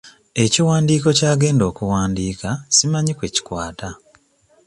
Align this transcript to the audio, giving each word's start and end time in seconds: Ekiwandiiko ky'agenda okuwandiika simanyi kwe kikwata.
Ekiwandiiko 0.43 1.07
ky'agenda 1.17 1.63
okuwandiika 1.71 2.49
simanyi 2.75 3.13
kwe 3.17 3.27
kikwata. 3.35 3.89